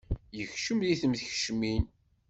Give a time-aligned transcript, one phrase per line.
[0.37, 1.83] Yekcem deg temkecmin.